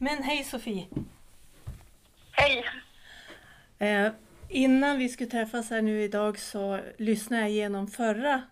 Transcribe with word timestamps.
Men 0.00 0.22
hej 0.22 0.44
Sofie! 0.44 0.86
Hej! 2.32 2.64
Eh, 3.78 4.12
innan 4.48 4.98
vi 4.98 5.08
skulle 5.08 5.30
träffas 5.30 5.70
här 5.70 5.82
nu 5.82 6.02
idag 6.02 6.38
så 6.38 6.80
lyssnade 6.98 7.42
jag 7.42 7.50
igenom 7.50 7.88
förra, 7.88 8.42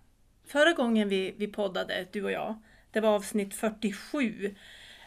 förra 0.46 0.72
gången 0.72 1.09
vi, 1.09 1.35
vi 1.37 1.46
poddade, 1.46 2.06
du 2.12 2.24
och 2.24 2.32
jag. 2.32 2.54
Det 2.90 3.01
var 3.01 3.09
avsnitt 3.09 3.54
47 3.54 4.54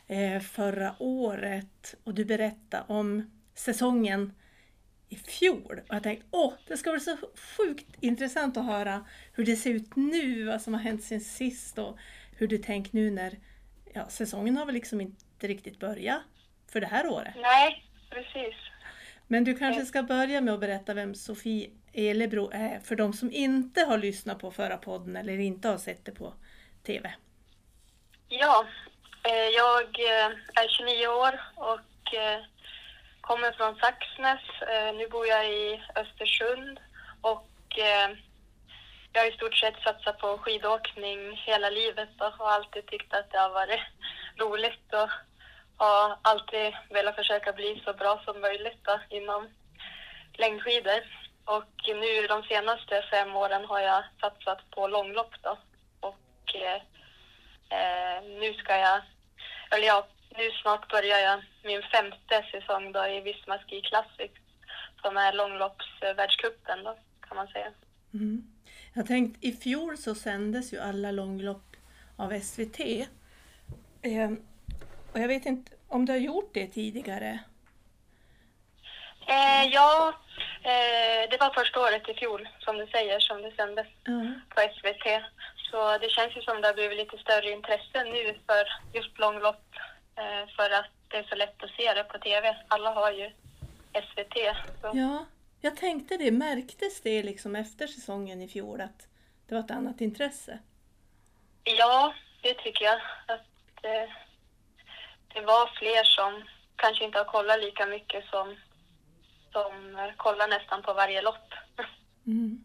eh, 0.08 0.40
förra 0.40 0.96
året 1.00 1.96
och 2.04 2.14
du 2.14 2.26
berättade 2.26 2.84
om 2.88 3.32
säsongen 3.56 4.34
i 5.10 5.16
fjol. 5.16 5.82
Och 5.90 5.96
jag 5.96 6.04
tänkte, 6.04 6.26
åh, 6.32 6.54
det 6.68 6.78
ska 6.78 6.92
bli 6.92 7.00
så 7.00 7.18
sjukt 7.58 7.88
intressant 8.00 8.58
att 8.58 8.66
höra 8.66 9.06
hur 9.34 9.46
det 9.46 9.56
ser 9.56 9.74
ut 9.74 9.96
nu, 9.96 10.44
vad 10.44 10.62
som 10.62 10.74
har 10.74 10.82
hänt 10.82 11.04
sen 11.04 11.22
sist 11.22 11.78
och 11.78 11.98
hur 12.32 12.48
du 12.48 12.58
tänker 12.58 12.96
nu 12.96 13.12
när 13.12 13.40
ja, 13.94 14.10
säsongen 14.10 14.58
har 14.58 14.66
väl 14.66 14.76
liksom 14.76 15.02
inte 15.02 15.29
riktigt 15.48 15.80
börjat 15.80 16.22
för 16.72 16.82
det 16.82 16.88
här 16.88 17.08
året. 17.08 17.34
Nej, 17.36 17.86
precis. 18.10 18.56
Men 19.28 19.44
du 19.44 19.56
kanske 19.56 19.86
ska 19.86 20.04
börja 20.04 20.42
med 20.42 20.54
att 20.54 20.60
berätta 20.60 20.94
vem 20.94 21.16
Sofie 21.16 21.70
Elebro 21.94 22.50
är 22.54 22.80
för 22.80 22.96
de 22.96 23.14
som 23.14 23.32
inte 23.32 23.82
har 23.82 23.98
lyssnat 23.98 24.40
på 24.40 24.52
förra 24.52 24.78
podden 24.78 25.16
eller 25.16 25.40
inte 25.40 25.68
har 25.68 25.78
sett 25.78 26.06
det 26.06 26.12
på 26.12 26.34
TV. 26.86 27.14
Ja, 28.30 28.66
eh, 29.24 29.50
jag 29.62 30.00
eh, 30.00 30.32
är 30.56 30.68
29 30.68 31.08
år 31.08 31.42
och 31.56 32.14
eh, 32.14 32.42
kommer 33.22 33.52
från 33.52 33.76
Saxnäs. 33.76 34.42
Nu 34.98 35.08
bor 35.08 35.28
jag 35.28 35.50
i 35.50 35.84
Östersund 35.96 36.80
och 37.22 37.48
jag 39.14 39.22
har 39.22 39.30
i 39.30 39.36
stort 39.36 39.56
sett 39.58 39.84
satsat 39.84 40.20
på 40.20 40.38
skidåkning 40.38 41.36
hela 41.36 41.70
livet 41.70 42.10
och 42.18 42.34
har 42.34 42.52
alltid 42.52 42.86
tyckt 42.86 43.14
att 43.14 43.32
det 43.32 43.38
har 43.38 43.50
varit 43.50 43.80
roligt 44.40 44.94
och 44.94 45.10
har 45.78 46.18
alltid 46.22 46.74
velat 46.90 47.16
försöka 47.16 47.54
bli 47.54 47.82
så 47.86 47.94
bra 47.94 48.22
som 48.26 48.42
möjligt 48.42 48.82
då, 48.82 49.00
inom 49.10 49.48
längdskidor. 50.34 51.02
Och 51.46 51.74
nu 51.88 52.28
de 52.28 52.44
senaste 52.44 53.04
fem 53.12 53.36
åren 53.36 53.66
har 53.66 53.80
jag 53.80 54.04
satsat 54.22 54.72
på 54.72 54.88
långlopp 54.88 55.34
då. 55.42 55.58
Och 56.00 56.56
eh, 56.56 56.82
eh, 57.78 58.24
nu 58.24 58.54
ska 58.54 58.78
jag, 58.78 59.02
eller 59.72 59.88
ja, 59.88 60.08
nu 60.38 60.52
snart 60.52 60.92
börjar 60.92 61.18
jag 61.18 61.44
min 61.64 61.82
femte 61.84 62.46
säsong 62.52 62.92
då 62.92 63.08
i 63.08 63.22
Visma 63.22 63.58
Ski 63.58 63.82
Classic 63.82 64.32
som 65.02 65.18
är 65.18 65.34
långloppsvärldscupen 65.34 66.84
då 66.84 66.98
kan 67.22 67.38
man 67.38 67.48
säga. 67.48 67.72
Mm. 68.14 68.44
Jag 68.94 69.08
tänkte 69.08 69.48
i 69.48 69.52
fjol 69.52 69.98
så 69.98 70.16
sändes 70.16 70.74
ju 70.74 70.80
alla 70.80 71.12
långlopp 71.12 71.76
av 72.16 72.40
SVT. 72.40 72.80
Eh, 74.02 74.32
och 75.14 75.20
jag 75.20 75.28
vet 75.28 75.46
inte 75.46 75.72
om 75.88 76.06
du 76.06 76.12
har 76.12 76.20
gjort 76.20 76.54
det 76.54 76.68
tidigare? 76.68 77.40
Eh, 79.28 79.66
ja, 79.72 80.14
eh, 80.64 81.30
det 81.30 81.38
var 81.40 81.54
första 81.54 81.80
året 81.80 82.10
i 82.10 82.14
fjol 82.14 82.50
som 82.60 82.78
du 82.78 82.88
säger 82.88 83.20
som 83.20 83.42
det 83.42 83.52
sändes 83.52 83.88
mm. 84.08 84.42
på 84.50 84.62
SVT. 84.62 85.06
Så 85.72 85.98
det 85.98 86.10
känns 86.10 86.38
ju 86.38 86.42
som 86.42 86.62
det 86.62 86.68
har 86.68 86.74
blivit 86.74 86.98
lite 86.98 87.18
större 87.18 87.52
intresse 87.52 88.04
nu 88.04 88.38
för 88.48 88.64
just 88.94 89.20
långlopp 89.20 89.66
eh, 90.16 90.56
för 90.56 90.70
att 90.70 90.92
det 91.08 91.18
är 91.18 91.24
så 91.24 91.36
lätt 91.36 91.64
att 91.64 91.70
se 91.70 91.94
det 91.94 92.04
på 92.04 92.18
TV. 92.18 92.58
Alla 92.68 92.94
har 92.94 93.12
ju 93.12 93.30
SVT. 93.94 94.36
Så. 94.82 94.92
Ja, 94.94 95.26
jag 95.62 95.78
tänkte 95.78 96.18
det. 96.18 96.32
Märktes 96.32 97.02
det 97.02 97.24
liksom 97.24 97.56
efter 97.56 97.88
säsongen 97.88 98.42
i 98.42 98.48
fjol 98.48 98.82
att 98.82 99.08
det 99.48 99.56
var 99.56 99.62
ett 99.62 99.72
annat 99.72 100.02
intresse? 100.02 100.60
Ja, 101.64 102.14
det 102.42 102.54
tycker 102.54 102.86
jag. 102.86 103.02
Att, 103.28 103.46
eh, 103.84 104.10
det 105.34 105.42
var 105.42 105.68
fler 105.80 106.04
som 106.04 106.44
kanske 106.76 107.06
inte 107.06 107.18
har 107.18 107.26
kollat 107.26 107.60
lika 107.60 107.86
mycket 107.86 108.26
som, 108.26 108.56
som 109.52 109.98
kollar 110.18 110.48
nästan 110.48 110.82
på 110.82 110.94
varje 110.94 111.22
lopp. 111.22 111.54
Mm. 112.28 112.64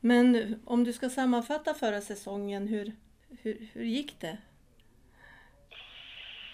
Men 0.00 0.60
om 0.66 0.84
du 0.84 0.92
ska 0.92 1.08
sammanfatta 1.08 1.74
förra 1.74 2.00
säsongen, 2.00 2.68
hur, 2.68 2.92
hur, 3.42 3.68
hur 3.72 3.84
gick 3.84 4.20
det? 4.20 4.38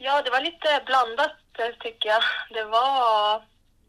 Ja, 0.00 0.22
det 0.22 0.30
var 0.30 0.40
lite 0.40 0.82
blandat 0.86 1.36
tycker 1.80 2.08
jag. 2.08 2.22
Det 2.50 2.64
var 2.64 3.44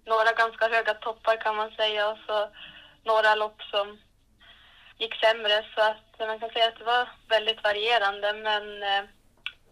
några 0.06 0.32
ganska 0.32 0.68
höga 0.68 0.94
toppar 0.94 1.42
kan 1.42 1.56
man 1.56 1.72
säga 1.72 2.10
och 2.10 2.18
så 2.28 2.50
några 3.04 3.36
lopp 3.36 3.62
som 3.62 3.98
gick 4.98 5.16
sämre 5.16 5.66
så 5.76 5.82
att 5.82 6.28
man 6.28 6.40
kan 6.40 6.50
säga 6.50 6.68
att 6.68 6.80
det 6.80 6.86
var 6.86 7.10
väldigt 7.30 7.64
varierande 7.64 8.34
men 8.34 8.84
eh, 8.84 9.00
eh 9.00 9.06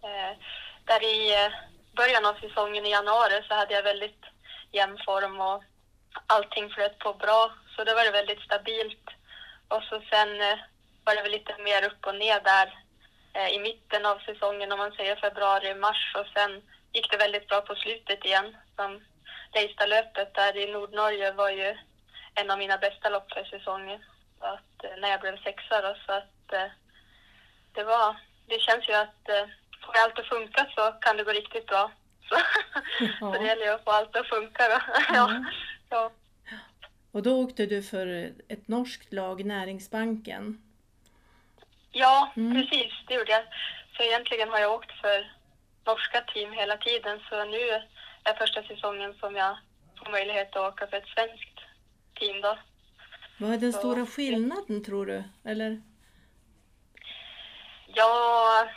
Eh, 0.06 0.38
där 0.86 1.04
i 1.04 1.34
eh, 1.34 1.52
början 1.96 2.26
av 2.26 2.34
säsongen 2.34 2.86
i 2.86 2.92
januari 2.92 3.44
så 3.48 3.54
hade 3.54 3.74
jag 3.74 3.84
väldigt 3.84 4.24
jämn 4.72 4.98
form 5.06 5.42
och 5.42 5.64
allting 6.28 6.70
flöt 6.70 7.00
på 7.00 7.14
bra. 7.14 7.52
Så 7.76 7.84
det 7.84 7.94
var 7.94 8.12
väldigt 8.12 8.42
stabilt. 8.42 9.10
Och 9.68 9.84
så 9.84 10.02
sen 10.10 10.42
eh, 10.42 10.58
var 11.04 11.16
det 11.16 11.22
väl 11.22 11.32
lite 11.32 11.58
mer 11.58 11.86
upp 11.86 12.06
och 12.06 12.16
ner 12.16 12.40
där 12.40 12.68
eh, 13.34 13.50
i 13.56 13.60
mitten 13.60 14.06
av 14.06 14.20
säsongen 14.20 14.72
om 14.72 14.80
man 14.80 14.92
säger 14.92 15.16
februari, 15.16 15.76
mars 15.76 16.16
och 16.16 16.28
sen 16.34 16.62
gick 16.94 17.12
det 17.12 17.18
väldigt 17.18 17.48
bra 17.48 17.62
på 17.62 17.76
slutet 17.76 18.26
igen. 18.26 18.58
Som 18.76 19.06
Leistalöpet 19.54 20.34
där 20.34 20.58
i 20.58 20.72
Nordnorge 20.72 21.32
var 21.32 21.50
ju 21.50 21.78
en 22.36 22.52
av 22.52 22.58
mina 22.58 22.78
bästa 22.78 23.10
lopp 23.10 23.32
för 23.34 23.44
säsongen. 23.44 24.06
Så 24.40 24.46
att, 24.46 24.84
eh, 24.84 24.98
när 24.98 25.10
jag 25.10 25.22
blev 25.22 25.44
sexa 25.44 25.82
då, 25.82 25.96
så 26.06 26.12
att 26.12 26.32
det 27.74 27.84
var, 27.84 28.16
det 28.48 28.60
känns 28.60 28.90
ju 28.90 28.94
att 28.94 29.30
får 29.86 29.94
allt 30.04 30.20
att 30.20 30.26
funka 30.26 30.68
så 30.76 30.92
kan 31.02 31.18
det 31.18 31.24
gå 31.24 31.32
riktigt 31.32 31.66
bra. 31.66 31.92
Så, 32.30 32.36
ja. 33.00 33.32
så 33.34 33.40
det 33.40 33.48
gäller 33.48 33.66
ju 33.66 33.72
att 33.72 33.84
få 33.84 33.92
allt 33.92 34.16
att 34.16 34.28
funka 34.28 34.64
då. 34.68 34.80
Ja. 35.16 35.46
ja. 35.90 36.12
Och 37.12 37.24
då 37.24 37.44
åkte 37.44 37.66
du 37.66 37.84
för 37.84 38.08
ett 38.48 38.68
norskt 38.68 39.14
lag, 39.14 39.46
Näringsbanken? 39.46 40.62
Ja, 41.92 42.32
mm. 42.36 42.54
precis, 42.54 42.94
det 43.08 43.14
gjorde 43.14 43.32
jag. 43.32 43.44
Så 43.98 44.04
egentligen 44.04 44.50
har 44.50 44.60
jag 44.60 44.74
åkt 44.74 44.92
för 45.02 45.32
norska 45.86 46.22
team 46.22 46.52
hela 46.52 46.78
tiden, 46.78 47.20
så 47.30 47.46
nu 47.46 47.70
är 48.24 48.34
första 48.38 48.64
säsongen 48.64 49.14
som 49.20 49.36
jag 49.36 49.58
får 50.00 50.12
möjlighet 50.12 50.56
att 50.56 50.74
åka 50.74 50.88
för 50.88 50.98
ett 50.98 51.08
svenskt 51.08 51.60
team 52.20 52.42
då. 52.42 52.58
Vad 53.38 53.54
är 53.54 53.58
den 53.58 53.74
så. 53.74 53.80
stora 53.80 54.06
skillnaden 54.06 54.84
tror 54.84 55.06
du? 55.06 55.24
Eller? 55.44 55.82
Ja, 57.88 58.68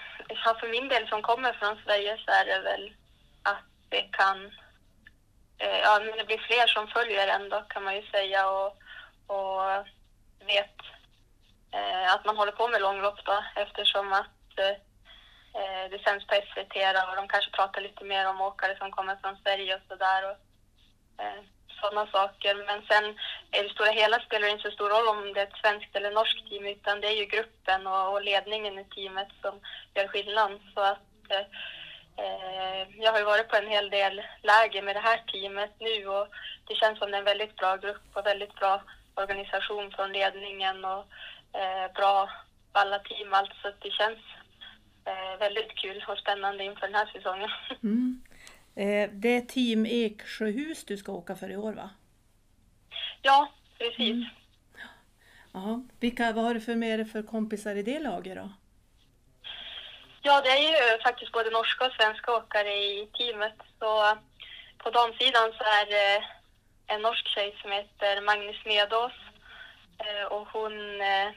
för 0.60 0.68
min 0.68 0.88
del 0.88 1.08
som 1.08 1.22
kommer 1.22 1.52
från 1.52 1.76
Sverige 1.84 2.18
så 2.24 2.30
är 2.30 2.44
det 2.44 2.60
väl 2.60 2.92
att 3.42 3.64
det 3.88 4.02
kan... 4.02 4.46
Eh, 5.58 5.78
ja, 5.78 6.00
men 6.00 6.18
det 6.18 6.24
blir 6.24 6.38
fler 6.38 6.66
som 6.66 6.86
följer 6.86 7.28
ändå 7.28 7.60
kan 7.60 7.84
man 7.84 7.96
ju 7.96 8.02
säga 8.02 8.50
och, 8.50 8.76
och 9.26 9.86
vet 10.46 10.78
eh, 11.72 12.14
att 12.14 12.24
man 12.24 12.36
håller 12.36 12.52
på 12.52 12.68
med 12.68 12.80
långlopp 12.80 13.24
då 13.24 13.44
eftersom 13.56 14.12
att 14.12 14.58
eh, 14.58 15.90
det 15.90 16.00
sänds 16.04 16.26
på 16.26 16.34
SVT 16.34 16.76
och 17.08 17.16
de 17.16 17.28
kanske 17.28 17.50
pratar 17.50 17.80
lite 17.80 18.04
mer 18.04 18.28
om 18.28 18.40
åkare 18.40 18.76
som 18.78 18.90
kommer 18.90 19.16
från 19.16 19.36
Sverige 19.36 19.74
och 19.74 19.82
sådär. 19.88 20.36
Eh, 21.18 21.42
sådana 21.80 22.06
saker. 22.06 22.54
Men 22.66 22.82
sen 22.88 23.04
i 23.56 23.62
det 23.62 23.74
stora 23.74 23.90
hela 23.90 24.20
spelar 24.20 24.46
det 24.46 24.52
inte 24.52 24.70
så 24.70 24.74
stor 24.74 24.88
roll 24.88 25.08
om 25.08 25.32
det 25.32 25.40
är 25.40 25.46
ett 25.46 25.60
svenskt 25.62 25.96
eller 25.96 26.10
norskt 26.10 26.48
team 26.48 26.66
utan 26.66 27.00
det 27.00 27.08
är 27.08 27.16
ju 27.16 27.24
gruppen 27.24 27.86
och, 27.86 28.12
och 28.12 28.22
ledningen 28.22 28.78
i 28.78 28.84
teamet 28.84 29.28
som 29.42 29.54
gör 29.94 30.08
skillnad. 30.08 30.52
Så 30.74 30.80
att 30.80 31.30
eh, 31.30 31.46
eh, 32.24 32.82
jag 33.04 33.12
har 33.12 33.18
ju 33.18 33.24
varit 33.24 33.48
på 33.48 33.56
en 33.56 33.68
hel 33.68 33.90
del 33.90 34.22
läger 34.42 34.82
med 34.82 34.96
det 34.96 35.08
här 35.08 35.18
teamet 35.32 35.72
nu 35.80 36.06
och 36.06 36.28
det 36.68 36.74
känns 36.74 36.98
som 36.98 37.10
det 37.10 37.16
är 37.16 37.18
en 37.18 37.32
väldigt 37.32 37.56
bra 37.56 37.76
grupp 37.76 38.06
och 38.12 38.26
väldigt 38.26 38.54
bra 38.54 38.82
organisation 39.14 39.90
från 39.90 40.12
ledningen 40.12 40.84
och 40.84 41.04
eh, 41.60 41.92
bra 41.94 42.30
alla 42.72 42.98
team. 42.98 43.34
Alltså 43.34 43.72
det 43.82 43.90
känns 43.90 44.18
eh, 45.04 45.38
väldigt 45.38 45.74
kul 45.74 46.04
och 46.08 46.18
spännande 46.18 46.64
inför 46.64 46.86
den 46.86 46.94
här 46.94 47.10
säsongen. 47.12 47.50
Mm. 47.82 48.22
Eh, 48.78 49.10
det 49.12 49.36
är 49.36 49.40
Team 49.40 49.86
Eksjöhus 49.86 50.84
du 50.84 50.96
ska 50.96 51.12
åka 51.12 51.36
för 51.36 51.50
i 51.50 51.56
år 51.56 51.72
va? 51.72 51.90
Ja, 53.22 53.48
precis. 53.78 53.98
Mm. 53.98 54.24
Ja. 55.52 55.82
Vilka, 56.00 56.32
vad 56.32 56.44
har 56.44 56.54
du 56.54 56.60
för 56.60 56.74
med 56.74 57.10
för 57.12 57.22
kompisar 57.22 57.74
i 57.76 57.82
det 57.82 57.98
laget 57.98 58.36
då? 58.36 58.52
Ja, 60.22 60.40
det 60.40 60.48
är 60.48 60.62
ju 60.62 61.02
faktiskt 61.02 61.32
både 61.32 61.50
norska 61.50 61.86
och 61.86 61.92
svenska 61.92 62.32
åkare 62.32 62.74
i 62.74 63.08
teamet. 63.18 63.58
Så 63.78 64.18
på 64.78 64.90
damsidan 64.90 65.52
så 65.58 65.64
är 65.64 65.86
det 65.86 66.24
en 66.86 67.02
norsk 67.02 67.28
tjej 67.28 67.58
som 67.62 67.72
heter 67.72 68.20
Magnus 68.20 68.64
Medås. 68.64 69.12
Eh, 69.98 70.24
och 70.32 70.48
hon 70.48 71.00
eh, 71.00 71.28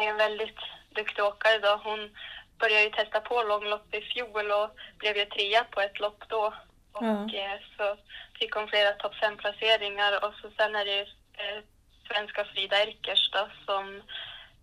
är 0.00 0.08
en 0.10 0.16
väldigt 0.16 0.60
duktig 0.94 1.24
åkare 1.24 1.58
då. 1.58 1.80
Hon 1.84 2.10
började 2.58 2.84
ju 2.84 2.90
testa 2.90 3.20
på 3.20 3.42
långlopp 3.42 3.94
i 3.94 4.00
fjol 4.00 4.50
och 4.50 4.70
blev 4.98 5.16
ju 5.16 5.24
trea 5.24 5.64
på 5.64 5.80
ett 5.80 6.00
lopp 6.00 6.24
då. 6.28 6.54
Och 6.92 7.02
mm. 7.02 7.58
så 7.76 7.96
fick 8.38 8.54
hon 8.54 8.68
flera 8.68 8.92
topp 8.92 9.14
fem 9.14 9.36
placeringar 9.36 10.24
och 10.24 10.34
så 10.34 10.50
sen 10.56 10.76
är 10.76 10.84
det 10.84 11.00
eh, 11.40 11.60
svenska 12.08 12.44
Frida 12.44 12.82
Erkers 12.82 13.30
då 13.32 13.48
som 13.66 14.02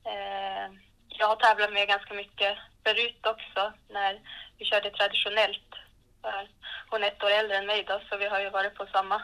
eh, 0.05 0.65
jag 1.07 1.27
har 1.27 1.35
tävlat 1.35 1.73
med 1.73 1.87
ganska 1.87 2.13
mycket 2.13 2.57
förut 2.83 3.25
också 3.25 3.73
när 3.89 4.19
vi 4.57 4.65
körde 4.65 4.89
traditionellt 4.89 5.71
Hon 6.89 7.03
är 7.03 7.07
ett 7.07 7.23
år 7.23 7.29
äldre 7.29 7.57
än 7.57 7.65
mig 7.65 7.83
då, 7.87 8.01
så 8.09 8.17
vi 8.17 8.25
har 8.25 8.39
ju 8.39 8.49
varit 8.49 8.75
på 8.75 8.85
samma 8.85 9.21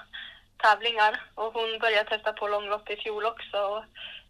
tävlingar. 0.58 1.22
Och 1.36 1.54
hon 1.54 1.80
började 1.80 2.10
testa 2.10 2.34
på 2.34 2.48
långlopp 2.48 2.90
i 2.90 2.96
fjol 2.96 3.26
också 3.26 3.58
och 3.58 3.84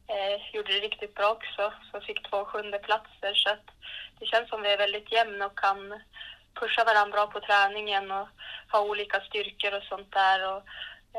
eh, 0.07 0.53
gjorde 0.53 0.73
det 0.73 0.79
riktigt 0.79 1.15
bra 1.15 1.31
också. 1.31 1.73
Så 1.91 2.01
fick 2.01 2.29
två 2.29 2.45
sjunde 2.45 2.79
platser 2.79 3.33
så 3.33 3.49
att 3.49 3.67
det 4.19 4.25
känns 4.25 4.49
som 4.49 4.61
vi 4.61 4.73
är 4.73 4.77
väldigt 4.77 5.11
jämna 5.11 5.45
och 5.45 5.59
kan 5.59 5.93
pusha 6.59 6.83
varandra 6.83 7.11
bra 7.11 7.27
på 7.27 7.39
träningen 7.39 8.11
och 8.11 8.27
ha 8.71 8.79
olika 8.81 9.19
styrkor 9.21 9.73
och 9.77 9.83
sånt 9.83 10.11
där. 10.11 10.39
Och, 10.51 10.61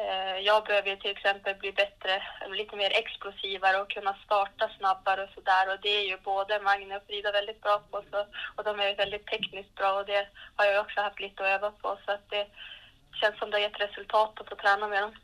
eh, 0.01 0.39
jag 0.49 0.65
behöver 0.65 0.91
ju 0.91 0.97
till 0.97 1.11
exempel 1.11 1.55
bli 1.55 1.73
bättre, 1.73 2.23
lite 2.59 2.77
mer 2.77 2.91
explosivare 2.91 3.81
och 3.81 3.91
kunna 3.91 4.15
starta 4.25 4.71
snabbare 4.79 5.23
och 5.25 5.35
sådär. 5.35 5.73
Och 5.73 5.81
det 5.83 5.89
är 5.89 6.07
ju 6.11 6.17
både 6.17 6.61
Magne 6.61 6.97
och 6.97 7.07
Frida 7.07 7.33
väldigt 7.33 7.63
bra 7.63 7.79
på. 7.91 8.03
Så, 8.11 8.27
och 8.57 8.65
de 8.65 8.81
är 8.81 8.97
väldigt 8.97 9.27
tekniskt 9.27 9.75
bra 9.75 9.93
och 9.93 10.07
det 10.07 10.29
har 10.57 10.65
jag 10.67 10.81
också 10.85 11.01
haft 11.01 11.21
lite 11.21 11.43
att 11.43 11.55
öva 11.57 11.71
på. 11.71 11.99
Så 12.05 12.13
att 12.13 12.31
det 12.31 12.47
känns 13.21 13.39
som 13.39 13.51
det 13.51 13.57
har 13.57 13.63
gett 13.63 13.81
resultat 13.81 14.41
att 14.41 14.49
få 14.49 14.57
träna 14.57 14.89
med 14.89 15.03
dem. 15.03 15.15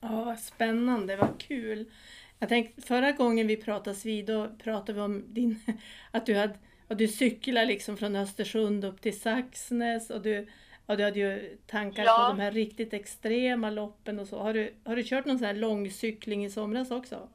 Ja, 0.00 0.08
vad 0.24 0.38
spännande, 0.38 1.16
vad 1.16 1.42
kul. 1.48 1.92
Jag 2.38 2.48
tänkte, 2.48 2.82
förra 2.82 3.12
gången 3.12 3.46
vi 3.46 3.56
pratades 3.56 4.04
vid, 4.04 4.26
då 4.26 4.48
pratade 4.64 4.92
vi 4.92 5.00
om 5.00 5.34
din, 5.34 5.62
att 6.10 6.26
du 6.26 6.34
hade 6.34 6.54
och 6.88 6.96
du 6.96 7.08
cyklar 7.08 7.64
liksom 7.64 7.96
från 7.96 8.16
Östersund 8.16 8.84
upp 8.84 9.00
till 9.00 9.20
Saxnäs 9.20 10.10
och 10.10 10.20
du, 10.20 10.48
och 10.86 10.96
du 10.96 11.04
hade 11.04 11.18
ju 11.18 11.58
tankar 11.66 12.04
ja. 12.04 12.16
på 12.16 12.22
de 12.28 12.40
här 12.42 12.52
riktigt 12.52 12.92
extrema 12.92 13.70
loppen 13.70 14.18
och 14.18 14.26
så. 14.26 14.38
Har 14.38 14.54
du, 14.54 14.74
har 14.84 14.96
du 14.96 15.04
kört 15.04 15.24
någon 15.24 15.38
sån 15.38 15.46
här 15.46 15.54
långcykling 15.54 16.44
i 16.44 16.50
somras 16.50 16.90
också? 16.90 17.28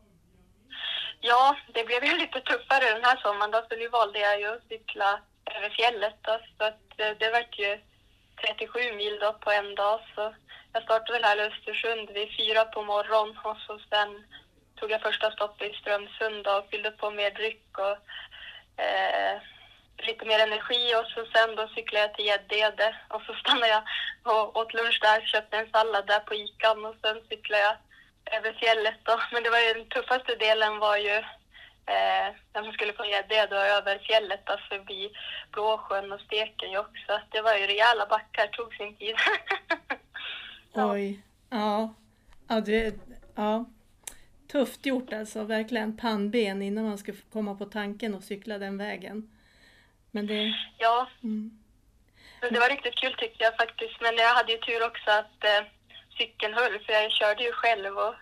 Ja, 1.22 1.58
det 1.74 1.84
blev 1.84 2.06
ju 2.06 2.18
lite 2.18 2.40
tuffare 2.42 2.94
den 2.94 3.04
här 3.04 3.18
sommaren 3.18 3.52
då, 3.52 3.66
så 3.70 3.76
nu 3.76 3.88
valde 3.88 4.20
jag 4.20 4.40
ju 4.40 4.48
att 4.48 4.68
cykla 4.70 5.20
över 5.58 5.70
fjället 5.70 6.16
då, 6.22 6.40
så 6.58 6.64
att 6.64 6.80
det, 6.98 7.16
det 7.20 7.32
vart 7.32 7.60
ju 7.60 7.80
37 8.58 8.96
mil 8.96 9.20
då 9.22 9.34
på 9.34 9.52
en 9.52 9.76
dag. 9.76 10.00
Så 10.16 10.36
jag 10.74 10.84
startade 10.84 11.14
väl 11.14 11.24
här 11.24 11.38
i 11.38 11.48
Östersund 11.52 12.10
vid 12.10 12.38
fyra 12.38 12.66
på 12.66 12.84
morgonen 12.84 13.38
och 13.44 13.58
så 13.68 13.80
sen 13.90 14.24
tog 14.76 14.92
jag 14.92 15.02
första 15.02 15.32
stoppet 15.32 15.72
i 15.72 15.76
Strömsund 15.76 16.48
och 16.48 16.70
fyllde 16.72 16.92
på 16.92 17.12
mer 17.12 17.32
dryck 17.32 17.78
och 17.78 17.98
eh, 18.84 19.42
lite 19.98 20.26
mer 20.26 20.40
energi 20.40 20.96
och 20.96 21.06
så 21.06 21.26
sen 21.34 21.56
då 21.56 21.68
cyklade 21.68 22.06
jag 22.06 22.14
till 22.16 22.26
Gäddede 22.26 22.96
och 23.08 23.22
så 23.22 23.34
stannade 23.42 23.68
jag 23.68 23.84
och 24.24 24.58
åt 24.58 24.74
lunch 24.74 25.00
där, 25.02 25.22
köpte 25.22 25.58
en 25.58 25.72
sallad 25.72 26.08
där 26.08 26.20
på 26.20 26.34
Ican 26.34 26.86
och 26.86 26.96
sen 27.02 27.18
cyklade 27.30 27.64
jag 27.64 27.76
över 28.38 28.54
fjället 28.54 29.00
då. 29.04 29.20
Men 29.32 29.44
det 29.44 29.50
var 29.50 29.60
ju 29.60 29.74
den 29.74 29.90
tuffaste 29.90 30.36
delen 30.36 30.80
var 30.80 30.98
ju 30.98 31.16
eh, 31.86 32.28
när 32.54 32.62
man 32.62 32.74
skulle 32.74 32.94
från 32.94 33.10
Gäddede 33.10 33.56
och 33.58 33.66
över 33.66 33.98
fjället 34.00 34.46
då 34.46 34.58
förbi 34.70 35.12
Blåsjön 35.52 36.12
och 36.12 36.22
Stekenjokk 36.22 36.98
så 37.08 37.20
det 37.32 37.42
var 37.42 37.54
ju 37.56 37.68
rejäla 37.68 38.06
backar, 38.06 38.48
tog 38.48 38.74
sin 38.74 38.96
tid. 38.96 39.16
Oj, 40.74 41.24
ja. 41.50 41.94
Ja, 42.48 42.62
du, 42.62 43.00
ja. 43.36 43.66
Tufft 44.54 44.86
gjort 44.86 45.14
alltså, 45.14 45.44
verkligen 45.44 45.98
pannben 45.98 46.62
innan 46.62 46.84
man 46.84 46.98
ska 46.98 47.14
komma 47.34 47.56
på 47.56 47.66
tanken 47.66 48.16
och 48.16 48.24
cykla 48.24 48.58
den 48.58 48.78
vägen. 48.78 49.32
Men 50.12 50.28
det... 50.28 50.54
Ja. 50.78 51.08
Mm. 51.24 51.60
Det 52.42 52.60
var 52.60 52.70
riktigt 52.70 52.96
kul 52.96 53.14
tyckte 53.14 53.44
jag 53.44 53.58
faktiskt. 53.58 54.02
Men 54.02 54.16
jag 54.18 54.34
hade 54.36 54.52
ju 54.52 54.58
tur 54.58 54.88
också 54.88 55.12
att 55.12 55.44
eh, 55.44 55.64
cykeln 56.18 56.54
höll 56.54 56.80
för 56.80 56.94
jag 56.94 57.12
körde 57.12 57.44
ju 57.44 57.52
själv 57.52 57.98
och 57.98 58.16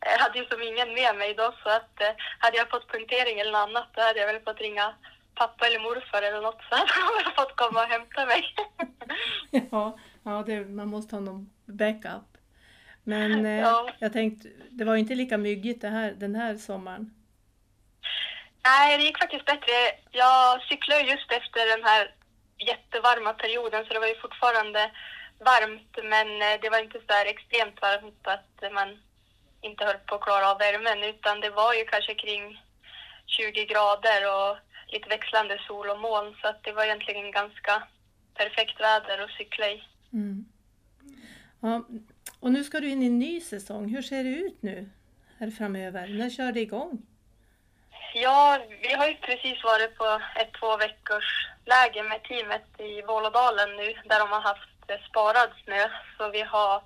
jag 0.00 0.14
eh, 0.14 0.20
hade 0.20 0.38
ju 0.38 0.44
som 0.44 0.62
ingen 0.62 0.94
med 0.94 1.16
mig 1.16 1.34
då 1.34 1.54
så 1.62 1.68
att 1.70 2.00
eh, 2.00 2.14
hade 2.38 2.56
jag 2.56 2.70
fått 2.70 2.92
punktering 2.92 3.40
eller 3.40 3.52
något 3.52 3.68
annat 3.68 3.88
då 3.94 4.02
hade 4.02 4.18
jag 4.18 4.26
väl 4.32 4.42
fått 4.42 4.60
ringa 4.60 4.94
pappa 5.34 5.66
eller 5.66 5.80
morfar 5.80 6.22
eller 6.22 6.42
något 6.42 6.62
så 6.68 6.74
hade 6.76 7.22
de 7.24 7.30
fått 7.42 7.56
komma 7.56 7.82
och 7.82 7.92
hämta 7.94 8.26
mig. 8.26 8.42
ja, 9.70 9.98
ja 10.22 10.42
det, 10.46 10.60
man 10.60 10.88
måste 10.88 11.16
ha 11.16 11.20
någon 11.20 11.50
backup. 11.64 12.37
Men 13.08 13.46
eh, 13.46 13.60
ja. 13.60 13.88
jag 13.98 14.12
tänkte, 14.12 14.48
det 14.70 14.84
var 14.84 14.96
inte 14.96 15.14
lika 15.14 15.38
myggigt 15.38 15.80
det 15.80 15.88
här, 15.88 16.10
den 16.12 16.34
här 16.34 16.56
sommaren. 16.56 17.14
Nej, 18.64 18.98
det 18.98 19.04
gick 19.04 19.18
faktiskt 19.18 19.44
bättre. 19.44 19.76
Jag 20.10 20.62
cyklade 20.62 21.00
just 21.00 21.32
efter 21.32 21.76
den 21.76 21.84
här 21.84 22.14
jättevarma 22.70 23.32
perioden 23.32 23.84
så 23.84 23.92
det 23.94 24.00
var 24.00 24.06
ju 24.06 24.20
fortfarande 24.24 24.90
varmt 25.50 25.92
men 26.12 26.28
eh, 26.42 26.60
det 26.62 26.70
var 26.70 26.82
inte 26.82 27.00
så 27.06 27.14
extremt 27.34 27.82
varmt 27.82 28.24
att 28.34 28.72
man 28.72 28.88
inte 29.60 29.84
höll 29.84 29.98
på 30.06 30.14
att 30.14 30.26
klara 30.26 30.50
av 30.50 30.58
värmen 30.58 31.00
utan 31.12 31.40
det 31.40 31.50
var 31.50 31.74
ju 31.74 31.84
kanske 31.84 32.14
kring 32.14 32.62
20 33.26 33.64
grader 33.72 34.20
och 34.34 34.56
lite 34.92 35.08
växlande 35.08 35.58
sol 35.66 35.90
och 35.90 36.00
moln 36.00 36.36
så 36.40 36.48
att 36.48 36.62
det 36.64 36.72
var 36.72 36.84
egentligen 36.84 37.30
ganska 37.30 37.82
perfekt 38.34 38.80
väder 38.80 39.18
att 39.18 39.36
cykla 39.38 39.66
i. 39.68 39.82
Mm. 40.12 40.44
Ja, 41.60 41.84
och 42.40 42.52
nu 42.52 42.64
ska 42.64 42.80
du 42.80 42.90
in 42.90 43.02
i 43.02 43.06
en 43.06 43.18
ny 43.18 43.40
säsong. 43.40 43.88
Hur 43.88 44.02
ser 44.02 44.24
det 44.24 44.30
ut 44.30 44.62
nu 44.62 44.88
här 45.38 45.50
framöver? 45.50 46.08
När 46.08 46.30
kör 46.30 46.52
det 46.52 46.60
igång? 46.60 47.02
Ja, 48.14 48.58
vi 48.82 48.92
har 48.94 49.08
ju 49.08 49.14
precis 49.14 49.64
varit 49.64 49.98
på 49.98 50.20
ett 50.40 50.52
två 50.60 50.76
veckors 50.76 51.48
läger 51.64 52.02
med 52.02 52.22
teamet 52.22 52.66
i 52.78 53.02
Vålådalen 53.02 53.76
nu 53.76 53.94
där 54.04 54.18
de 54.18 54.28
har 54.28 54.40
haft 54.40 55.06
sparad 55.08 55.50
snö. 55.64 55.88
Så 56.16 56.30
vi 56.30 56.42
har 56.42 56.82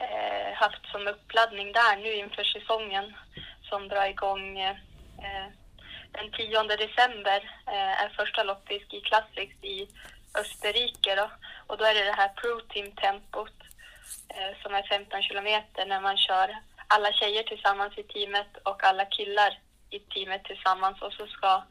eh, 0.00 0.54
haft 0.54 0.86
som 0.92 1.06
uppladdning 1.06 1.72
där 1.72 1.96
nu 1.96 2.12
inför 2.14 2.44
säsongen 2.44 3.14
som 3.62 3.88
drar 3.88 4.06
igång 4.06 4.58
eh, 4.58 4.76
den 6.12 6.30
10 6.30 6.62
december 6.62 7.40
eh, 7.66 8.02
är 8.02 8.08
första 8.08 8.42
loppet 8.42 8.72
i 8.72 8.84
Ski 8.84 9.00
Classics 9.00 9.64
i 9.64 9.88
Österrike 10.40 11.14
då. 11.14 11.30
Och 11.66 11.76
då 11.78 11.84
är 11.84 11.94
det 11.94 12.04
det 12.04 12.20
här 12.22 12.28
Pro 12.28 12.60
Team 12.60 12.92
tempot 12.92 13.63
Eh, 14.28 14.62
som 14.62 14.74
är 14.74 14.82
15 14.82 15.22
kilometer 15.22 15.86
när 15.86 16.00
man 16.00 16.16
kör 16.16 16.56
alla 16.88 17.12
tjejer 17.12 17.42
tillsammans 17.42 17.98
i 17.98 18.02
teamet 18.02 18.56
och 18.62 18.84
alla 18.84 19.04
killar 19.04 19.58
i 19.90 19.98
teamet 19.98 20.44
tillsammans 20.44 21.02
och 21.02 21.12
så 21.12 21.26
ska 21.26 21.62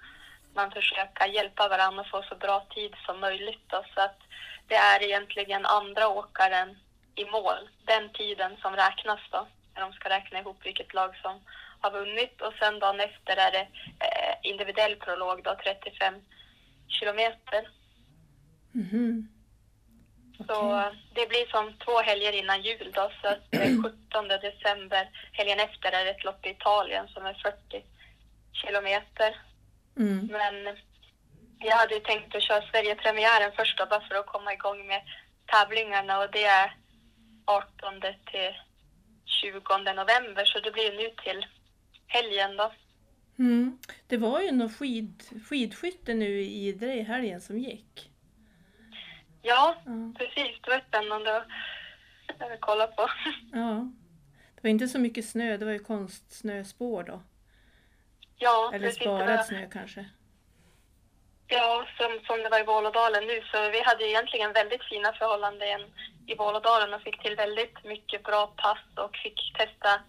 man 0.56 0.72
försöka 0.72 1.28
hjälpa 1.28 1.68
varandra 1.68 2.02
och 2.02 2.10
få 2.10 2.24
så 2.30 2.36
bra 2.36 2.60
tid 2.60 2.96
som 3.06 3.20
möjligt. 3.20 3.64
Då, 3.68 3.84
så 3.96 4.02
att 4.02 4.20
det 4.68 4.76
är 4.76 5.04
egentligen 5.04 5.66
andra 5.66 6.08
åkaren 6.08 6.78
i 7.16 7.26
mål, 7.26 7.70
den 7.86 8.10
tiden 8.10 8.52
som 8.62 8.76
räknas 8.76 9.20
då, 9.32 9.48
när 9.74 9.82
de 9.82 9.94
ska 9.94 10.10
räkna 10.10 10.40
ihop 10.40 10.66
vilket 10.66 10.94
lag 10.94 11.16
som 11.22 11.40
har 11.80 11.92
vunnit 11.92 12.42
och 12.42 12.54
sen 12.60 12.80
dagen 12.80 13.00
efter 13.00 13.36
är 13.38 13.52
det 13.52 13.68
eh, 14.06 14.36
individuell 14.42 14.96
prolog 14.96 15.44
då, 15.44 15.56
35 15.64 16.14
kilometer. 16.88 17.70
Mm 18.76 18.88
-hmm. 18.90 19.33
Så 20.48 20.84
det 21.14 21.30
blir 21.30 21.46
som 21.52 21.74
två 21.86 22.02
helger 22.02 22.34
innan 22.34 22.62
jul 22.62 22.92
då, 22.94 23.12
så 23.22 23.28
att 23.28 23.44
17 24.12 24.28
december, 24.28 25.10
helgen 25.32 25.60
efter, 25.60 25.92
är 25.92 26.06
det 26.06 26.12
ett 26.12 26.24
lopp 26.24 26.46
i 26.46 26.50
Italien 26.50 27.08
som 27.08 27.26
är 27.26 27.34
40 27.34 27.86
kilometer. 28.54 29.42
Mm. 29.98 30.30
Men 30.32 30.78
jag 31.60 31.76
hade 31.76 32.00
tänkt 32.00 32.36
att 32.36 32.44
köra 32.44 32.62
Sverigepremiären 32.62 33.52
först 33.56 33.78
då, 33.78 33.86
bara 33.86 34.08
för 34.08 34.16
att 34.16 34.26
komma 34.26 34.54
igång 34.54 34.88
med 34.88 35.02
tävlingarna 35.46 36.20
och 36.20 36.32
det 36.32 36.44
är 36.44 36.76
18 37.46 38.02
till 38.02 38.54
20 39.26 39.94
november, 39.94 40.46
så 40.46 40.60
det 40.60 40.72
blir 40.72 40.92
nu 40.92 41.10
till 41.24 41.46
helgen 42.08 42.58
då. 42.58 42.72
Mm. 43.40 43.78
Det 44.08 44.18
var 44.18 44.42
ju 44.42 44.52
något 44.52 44.78
skid, 44.78 45.24
skidskytte 45.50 46.14
nu 46.14 46.42
i 46.42 46.68
Idre 46.68 46.94
i 46.94 47.04
helgen 47.04 47.42
som 47.42 47.60
gick. 47.60 48.13
Ja, 49.46 49.76
ja, 49.86 50.14
precis. 50.18 50.62
Det 50.62 50.72
var 50.72 50.82
spännande 50.88 51.38
att 51.38 52.60
kolla 52.60 52.88
på. 52.88 53.10
Ja. 53.54 53.92
Det 54.56 54.64
var 54.64 54.70
inte 54.70 54.88
så 54.88 55.00
mycket 55.00 55.30
snö, 55.30 55.58
det 55.58 55.66
var 55.66 55.72
ju 55.72 55.80
konstsnöspår 55.80 57.04
då. 57.04 57.22
Ja, 58.38 58.72
Eller 58.74 58.88
precis, 58.88 59.04
sparad 59.04 59.38
var... 59.38 59.44
snö 59.44 59.70
kanske. 59.70 60.06
Ja, 61.48 61.88
som, 61.98 62.20
som 62.28 62.44
det 62.44 62.50
var 62.50 62.60
i 62.60 62.64
Vålådalen 62.64 63.28
nu. 63.28 63.42
Så 63.52 63.70
vi 63.70 63.82
hade 63.84 64.10
egentligen 64.10 64.54
väldigt 64.54 64.84
fina 64.84 65.14
förhållanden 65.14 65.82
i 66.28 66.36
Vålådalen 66.36 66.94
och 66.94 67.02
fick 67.02 67.22
till 67.22 67.36
väldigt 67.36 67.84
mycket 67.84 68.24
bra 68.24 68.48
pass 68.48 68.84
och 68.96 69.16
fick 69.18 69.54
testa 69.58 70.02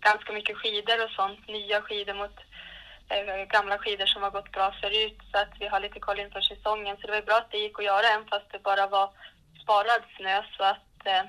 ganska 0.00 0.32
mycket 0.32 0.56
skidor 0.56 1.04
och 1.04 1.10
sånt. 1.10 1.48
Nya 1.48 1.82
skidor 1.82 2.14
mot 2.14 2.40
Eh, 2.40 2.51
gamla 3.52 3.78
skidor 3.78 4.06
som 4.06 4.22
har 4.22 4.30
gått 4.30 4.52
bra 4.52 4.74
förut 4.80 5.18
så 5.32 5.38
att 5.38 5.52
vi 5.60 5.66
har 5.66 5.80
lite 5.80 6.00
koll 6.00 6.20
inför 6.20 6.40
säsongen. 6.40 6.96
Så 6.96 7.06
det 7.06 7.12
var 7.12 7.22
bra 7.22 7.36
att 7.36 7.50
det 7.50 7.58
gick 7.58 7.78
att 7.78 7.84
göra 7.84 8.06
även 8.06 8.26
fast 8.26 8.52
det 8.52 8.62
bara 8.62 8.86
var 8.86 9.10
sparad 9.62 10.02
snö 10.16 10.42
så 10.56 10.62
att 10.62 11.06
eh, 11.06 11.20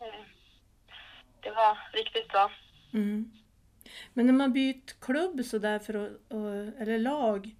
eh, 0.00 0.22
det 1.40 1.50
var 1.50 1.78
riktigt 1.92 2.28
bra. 2.28 2.50
Mm. 2.94 3.30
Men 4.12 4.26
när 4.26 4.32
man 4.32 4.52
byter 4.52 5.00
klubb 5.00 5.44
sådär 5.44 5.78
för 5.78 5.94
att, 5.94 6.30
eller 6.80 6.98
lag, 6.98 7.50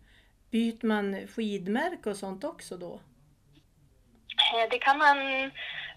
byter 0.50 0.86
man 0.86 1.26
skidmärke 1.28 2.10
och 2.10 2.16
sånt 2.16 2.44
också 2.44 2.76
då? 2.76 3.00
Eh, 4.54 4.68
det 4.70 4.78
kan 4.78 4.98
man 4.98 5.16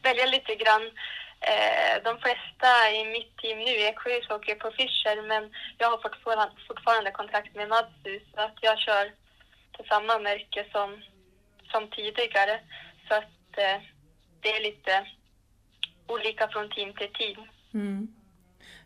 välja 0.03 0.25
lite 0.25 0.55
grann. 0.55 0.91
Eh, 1.41 2.03
de 2.03 2.19
flesta 2.19 2.91
i 2.91 3.05
mitt 3.05 3.37
team 3.37 3.59
nu, 3.59 3.71
Eksjö 3.71 4.35
åker 4.35 4.55
på 4.55 4.71
Fischer, 4.71 5.27
men 5.27 5.53
jag 5.77 5.91
har 5.91 5.97
fortfarande, 5.97 6.55
fortfarande 6.67 7.11
kontrakt 7.11 7.55
med 7.55 7.69
Madsu 7.69 8.19
så 8.33 8.41
att 8.41 8.57
jag 8.61 8.79
kör 8.79 9.11
på 9.77 9.83
samma 9.83 10.19
märke 10.19 10.65
som, 10.71 11.01
som 11.71 11.89
tidigare. 11.89 12.59
Så 13.07 13.13
att 13.13 13.57
eh, 13.57 13.81
det 14.41 14.49
är 14.49 14.63
lite 14.63 15.07
olika 16.07 16.47
från 16.47 16.69
team 16.69 16.93
till 16.93 17.13
team. 17.13 17.47
Mm. 17.73 18.07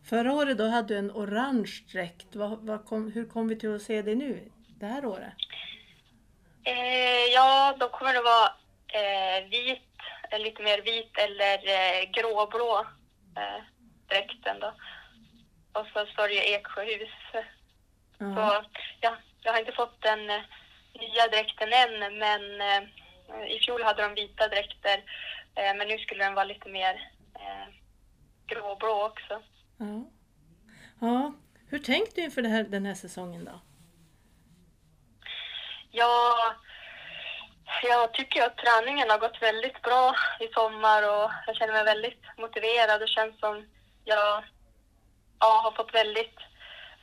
Förra 0.09 0.33
året 0.33 0.57
då 0.57 0.67
hade 0.67 0.87
du 0.87 0.97
en 0.97 1.11
orange 1.11 1.83
dräkt. 1.91 2.35
Vad, 2.35 2.59
vad 2.59 2.85
kom, 2.85 3.11
hur 3.11 3.25
kom 3.25 3.47
vi 3.47 3.55
till 3.55 3.75
att 3.75 3.81
se 3.81 4.01
det 4.01 4.15
nu, 4.15 4.51
det 4.79 4.85
här 4.85 5.05
året? 5.05 5.33
Eh, 6.63 7.25
ja, 7.33 7.75
då 7.79 7.89
kommer 7.89 8.13
det 8.13 8.21
vara 8.21 8.47
eh, 8.87 9.49
vit, 9.49 9.92
lite 10.37 10.63
mer 10.63 10.81
vit 10.81 11.17
eller 11.17 11.57
eh, 11.67 12.11
gråblå 12.11 12.85
eh, 13.37 13.63
dräkten 14.07 14.59
då. 14.59 14.73
Och 15.79 15.87
så 15.93 16.05
står 16.05 16.27
det 16.27 16.33
ju 16.33 16.53
Eksjöhus. 16.55 17.09
Ja. 18.17 18.35
Så 18.35 18.65
ja, 19.01 19.17
jag 19.41 19.51
har 19.51 19.59
inte 19.59 19.71
fått 19.71 20.01
den 20.01 20.29
eh, 20.29 20.41
nya 20.93 21.27
dräkten 21.27 21.73
än, 21.73 22.17
men 22.17 22.41
i 23.47 23.59
fjol 23.59 23.83
hade 23.83 24.03
de 24.03 24.13
vita 24.13 24.47
dräkter. 24.47 25.03
Men 25.55 25.87
nu 25.87 25.97
skulle 25.97 26.23
den 26.23 26.33
vara 26.33 26.45
lite 26.45 26.69
mer 26.69 27.11
gråblå 28.45 29.05
också. 29.05 29.41
Ja. 29.77 30.05
ja. 30.99 31.33
Hur 31.67 31.79
tänkte 31.79 32.15
du 32.15 32.25
inför 32.25 32.43
här, 32.43 32.63
den 32.63 32.85
här 32.85 32.93
säsongen 32.93 33.45
då? 33.45 33.59
Ja, 35.91 36.55
Alltså, 37.83 37.99
jag 37.99 38.13
tycker 38.13 38.41
att 38.45 38.57
träningen 38.57 39.09
har 39.09 39.17
gått 39.17 39.41
väldigt 39.41 39.81
bra 39.81 40.15
i 40.39 40.47
sommar 40.53 41.01
och 41.03 41.31
jag 41.47 41.55
känner 41.55 41.73
mig 41.73 41.83
väldigt 41.83 42.23
motiverad. 42.37 43.01
Det 43.01 43.07
känns 43.07 43.39
som 43.39 43.65
jag 44.05 44.43
ja, 45.39 45.61
har 45.63 45.71
fått 45.71 45.93
väldigt 45.93 46.39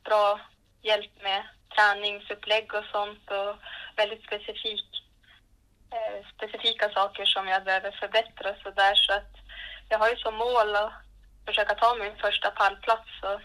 bra 0.04 0.40
hjälp 0.82 1.22
med 1.22 1.42
träningsupplägg 1.74 2.74
och 2.74 2.84
sånt 2.92 3.30
och 3.30 3.56
väldigt 3.96 4.24
specifik, 4.24 4.88
eh, 5.92 6.26
specifika 6.34 6.90
saker 6.90 7.24
som 7.24 7.48
jag 7.48 7.64
behöver 7.64 7.90
förbättra 7.90 8.54
så 8.62 8.70
där. 8.70 8.94
Så 8.94 9.12
att 9.12 9.32
jag 9.88 9.98
har 9.98 10.08
ju 10.10 10.16
som 10.16 10.34
mål 10.34 10.76
att 10.76 10.92
försöka 11.46 11.74
ta 11.74 11.94
min 11.94 12.16
första 12.16 12.50
pallplats 12.50 13.10
och 13.22 13.40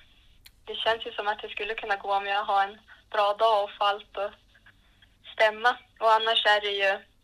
det 0.66 0.76
känns 0.76 1.06
ju 1.06 1.12
som 1.12 1.28
att 1.28 1.42
det 1.42 1.50
skulle 1.50 1.74
kunna 1.74 1.96
gå 1.96 2.14
om 2.14 2.26
jag 2.26 2.44
har 2.44 2.64
en 2.64 2.80
bra 3.10 3.34
dag 3.34 3.64
och 3.64 3.72
får 3.78 3.86
allt 3.86 4.18
att 4.18 4.34
stämma. 5.34 5.78
Och 6.00 6.12
annars 6.12 6.46
är 6.46 6.62
det 6.62 6.72
ju 6.72 7.15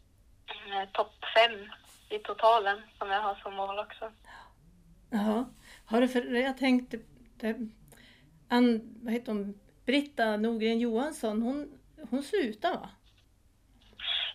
eh, 0.73 0.89
topp 0.91 1.13
fem 1.35 1.71
i 2.09 2.19
totalen 2.19 2.81
som 2.97 3.09
jag 3.09 3.21
har 3.21 3.35
som 3.35 3.53
mål 3.53 3.79
också. 3.79 4.11
Ja. 5.09 5.45
Har 5.85 6.01
du 6.01 6.07
för, 6.07 6.33
jag 6.33 6.57
tänkte, 6.57 6.99
det, 7.39 7.55
Ann, 8.49 8.99
vad 9.03 9.13
heter 9.13 9.31
hon, 9.31 9.59
Britta 9.85 10.37
Norgren 10.37 10.79
Johansson, 10.79 11.41
hon, 11.41 11.79
hon 12.09 12.23
slutade 12.23 12.77
va? 12.77 12.89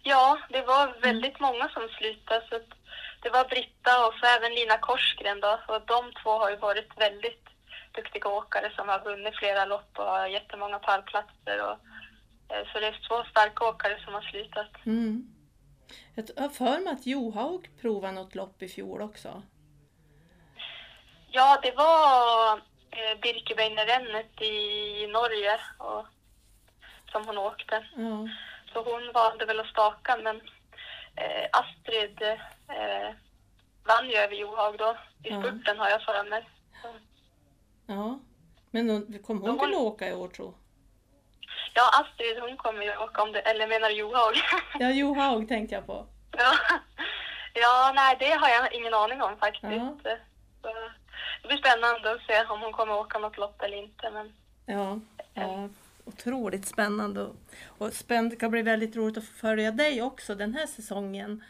Ja, 0.03 0.39
det 0.51 0.63
var 0.63 1.01
väldigt 1.01 1.41
många 1.41 1.69
som 1.69 1.89
slutade. 1.89 2.47
Så 2.49 2.61
det 3.23 3.31
var 3.31 3.45
Britta 3.45 4.07
och 4.07 4.15
så 4.15 4.27
även 4.27 4.55
Lina 4.55 4.79
Korsgren 4.79 5.41
då. 5.41 5.61
Och 5.69 5.83
de 5.87 6.13
två 6.23 6.31
har 6.31 6.51
ju 6.51 6.57
varit 6.57 6.91
väldigt 6.97 7.45
duktiga 7.93 8.29
åkare 8.29 8.73
som 8.77 8.89
har 8.89 9.05
vunnit 9.05 9.37
flera 9.37 9.65
lopp 9.65 9.99
och 9.99 10.05
har 10.05 10.27
jättemånga 10.27 10.79
pallplatser. 10.79 11.57
Och, 11.67 11.77
eh, 12.51 12.65
så 12.73 12.81
det 12.81 12.87
är 12.87 13.09
två 13.09 13.25
starka 13.31 13.65
åkare 13.65 14.01
som 14.05 14.15
har 14.15 14.23
slutat. 14.23 14.87
Mm. 14.87 15.36
Jag 16.15 16.25
har 16.43 16.49
för 16.49 16.85
mig 16.85 16.93
att 16.93 17.07
Johaug 17.07 17.71
provade 17.81 18.13
något 18.13 18.35
lopp 18.35 18.63
i 18.63 18.69
fjol 18.69 19.03
också. 19.03 19.43
Ja, 21.31 21.59
det 21.63 21.73
var 21.77 22.57
eh, 22.91 23.21
Birkebeinerrennet 23.23 24.43
i 24.43 25.07
Norge 25.07 25.61
och, 25.79 26.07
som 27.13 27.27
hon 27.27 27.39
åkte. 27.39 27.87
Ja. 27.97 28.29
Så 28.73 28.83
hon 28.93 29.13
valde 29.15 29.47
väl 29.47 29.61
att 29.61 29.67
staka 29.67 30.17
men 30.17 30.37
eh, 31.17 31.49
Astrid 31.53 32.23
eh, 32.23 33.15
vann 33.85 34.09
ju 34.11 34.17
över 34.17 34.35
Johaug 34.35 34.79
då. 34.79 34.97
I 35.23 35.31
Ja. 35.31 35.41
spurten 35.43 35.79
har 35.79 35.89
jag 35.89 36.03
för 36.03 36.25
mig. 36.31 36.49
Så- 36.83 36.99
ja. 37.87 38.19
Men 38.71 38.91
hon, 38.91 39.19
kom 39.27 39.43
hon 39.43 39.59
till 39.59 39.69
att 39.75 39.81
åka 39.81 40.09
i 40.09 40.13
år 40.15 40.29
tro? 40.29 40.55
Ja, 41.77 41.91
Astrid 41.93 42.39
hon 42.41 42.57
kommer 42.57 42.83
ju 42.83 42.97
åka 42.97 43.23
om 43.23 43.33
det, 43.33 43.41
eller 43.41 43.67
menar 43.67 43.89
du 43.89 43.95
Johaug? 43.95 44.37
Ja, 44.79 44.91
Johaug 44.91 45.49
tänkte 45.49 45.75
jag 45.75 45.87
på. 45.87 46.07
ja. 46.31 46.53
ja, 47.55 47.93
nej 47.95 48.17
det 48.19 48.31
har 48.31 48.49
jag 48.49 48.75
ingen 48.75 48.95
aning 48.95 49.23
om 49.23 49.37
faktiskt. 49.37 49.73
Ja. 49.73 49.97
Så, 50.63 50.69
det 51.43 51.49
blir 51.49 51.59
spännande 51.59 52.13
att 52.13 52.27
se 52.27 52.45
om 52.45 52.61
hon 52.61 52.73
kommer 52.73 52.95
åka 52.95 53.19
något 53.19 53.37
lopp 53.37 53.63
eller 53.63 53.77
inte. 53.77 54.11
Men 54.11 54.33
Ja, 54.67 55.01
ja 55.35 55.69
otroligt 56.07 56.67
spännande. 56.67 57.23
Och, 57.23 57.37
och 57.79 57.93
spännande, 57.93 58.31
det 58.31 58.41
kan 58.41 58.51
bli 58.51 58.63
väldigt 58.63 58.97
roligt 58.97 59.19
att 59.19 59.29
följa 59.29 59.71
dig 59.71 60.03
också 60.03 60.35
den 60.35 60.55
här 60.55 60.67
säsongen. 60.67 61.45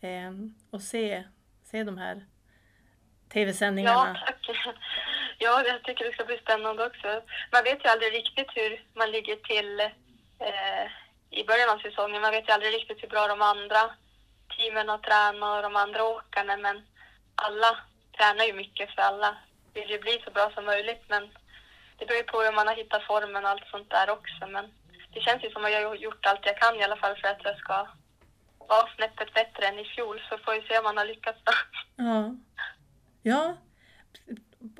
Eh, 0.00 0.30
och 0.70 0.82
se, 0.82 1.24
se 1.64 1.84
de 1.84 1.98
här 1.98 2.14
ja, 2.16 3.32
tv-sändningarna. 3.32 4.16
tack. 4.26 4.56
Ja, 5.42 5.64
jag 5.66 5.82
tycker 5.82 6.04
det 6.04 6.12
ska 6.12 6.24
bli 6.24 6.38
spännande 6.38 6.86
också. 6.86 7.08
Man 7.52 7.64
vet 7.64 7.84
ju 7.84 7.88
aldrig 7.88 8.14
riktigt 8.14 8.50
hur 8.54 8.84
man 8.94 9.10
ligger 9.10 9.36
till 9.36 9.80
eh, 10.48 10.86
i 11.30 11.44
början 11.44 11.70
av 11.70 11.78
säsongen. 11.78 12.22
Man 12.22 12.30
vet 12.30 12.48
ju 12.48 12.52
aldrig 12.52 12.74
riktigt 12.74 13.02
hur 13.02 13.08
bra 13.08 13.26
de 13.26 13.42
andra 13.42 13.82
teamen 14.56 14.88
har 14.88 14.98
tränat 14.98 15.56
och 15.56 15.62
de 15.62 15.76
andra 15.76 16.04
åkarna. 16.04 16.56
Men 16.56 16.76
alla 17.34 17.78
tränar 18.16 18.44
ju 18.44 18.52
mycket 18.52 18.94
för 18.94 19.02
alla 19.02 19.36
vill 19.74 19.90
ju 19.90 19.98
bli 19.98 20.22
så 20.24 20.30
bra 20.30 20.50
som 20.54 20.64
möjligt. 20.64 21.04
Men 21.08 21.22
det 21.96 22.06
beror 22.06 22.18
ju 22.18 22.24
på 22.24 22.40
hur 22.40 22.52
man 22.52 22.66
har 22.66 22.74
hittat 22.74 23.06
formen 23.06 23.44
och 23.44 23.50
allt 23.50 23.68
sånt 23.70 23.90
där 23.90 24.10
också. 24.10 24.46
Men 24.46 24.64
det 25.14 25.20
känns 25.20 25.44
ju 25.44 25.50
som 25.50 25.64
att 25.64 25.72
jag 25.72 25.88
har 25.88 25.96
gjort 25.96 26.26
allt 26.26 26.46
jag 26.46 26.58
kan 26.58 26.76
i 26.76 26.84
alla 26.84 26.96
fall 26.96 27.16
för 27.20 27.28
att 27.28 27.44
jag 27.44 27.58
ska 27.58 27.86
vara 28.58 28.88
snäppet 28.96 29.34
bättre 29.34 29.66
än 29.66 29.78
i 29.78 29.84
fjol. 29.84 30.22
Så 30.28 30.38
får 30.38 30.52
vi 30.52 30.68
se 30.68 30.78
om 30.78 30.84
man 30.84 30.96
har 30.96 31.04
lyckats 31.04 31.38
då. 31.44 31.52
Ja. 31.96 32.34
ja, 33.22 33.56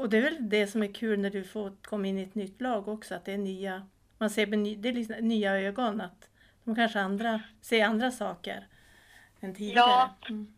och 0.01 0.09
det 0.11 0.17
är 0.17 0.23
väl 0.23 0.49
det 0.49 0.67
som 0.67 0.83
är 0.83 0.95
kul 0.95 1.19
när 1.19 1.31
du 1.31 1.45
får 1.45 1.73
komma 1.83 2.07
in 2.07 2.19
i 2.19 2.23
ett 2.23 2.35
nytt 2.35 2.61
lag 2.61 2.89
också, 2.89 3.15
att 3.15 3.25
det 3.25 3.33
är 3.33 3.39
nya, 3.39 3.87
man 4.19 4.31
ser 4.31 4.47
det 4.77 4.89
är 4.89 4.93
liksom 4.93 5.17
nya 5.17 5.53
ögon, 5.53 6.01
att 6.01 6.29
de 6.65 6.75
kanske 6.77 7.01
andra, 7.01 7.41
ser 7.63 7.85
andra 7.85 8.11
saker 8.11 8.67
än 9.41 9.55
tidigare. 9.55 9.89
Ja. 9.89 10.11
Mm. 10.29 10.55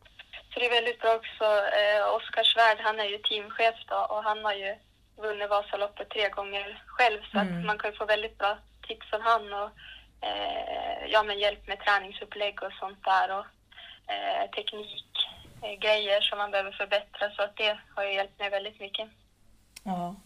Så 0.54 0.60
det 0.60 0.66
är 0.66 0.70
väldigt 0.80 1.00
bra 1.00 1.14
också. 1.14 1.44
Eh, 1.78 2.14
Oskar 2.16 2.44
Svärd, 2.44 2.78
han 2.80 3.00
är 3.00 3.04
ju 3.04 3.18
teamchef 3.18 3.74
då 3.88 3.96
och 4.10 4.24
han 4.24 4.44
har 4.44 4.52
ju 4.54 4.74
vunnit 5.16 5.50
Vasaloppet 5.50 6.08
tre 6.10 6.28
gånger 6.28 6.82
själv 6.86 7.20
så 7.32 7.38
Mm. 7.38 7.58
att 7.58 7.64
man 7.66 7.78
kan 7.78 7.90
ju 7.90 7.96
få 7.96 8.04
väldigt 8.04 8.38
bra 8.38 8.58
tips 8.88 9.06
från 9.10 9.20
han 9.20 9.52
och 9.52 9.70
eh, 10.28 11.06
ja, 11.08 11.22
men 11.22 11.38
hjälp 11.38 11.68
med 11.68 11.80
träningsupplägg 11.80 12.62
och 12.62 12.72
sånt 12.72 13.04
där 13.04 13.38
och 13.38 13.46
eh, 14.12 14.50
teknik, 14.50 15.12
eh, 15.62 15.72
grejer 15.78 16.20
som 16.20 16.38
man 16.38 16.50
behöver 16.50 16.72
förbättra 16.72 17.30
så 17.30 17.42
att 17.42 17.56
det 17.56 17.78
har 17.94 18.04
ju 18.04 18.14
hjälpt 18.14 18.38
mig 18.38 18.50
väldigt 18.50 18.80
mycket. 18.80 19.08
Ja. 19.82 20.16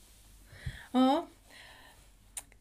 ja. 0.92 1.26